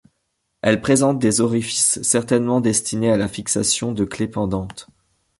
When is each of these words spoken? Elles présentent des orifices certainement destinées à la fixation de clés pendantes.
Elles 0.63 0.81
présentent 0.81 1.19
des 1.19 1.41
orifices 1.41 2.01
certainement 2.01 2.59
destinées 2.59 3.11
à 3.11 3.17
la 3.17 3.27
fixation 3.27 3.91
de 3.91 4.03
clés 4.03 4.27
pendantes. 4.27 4.87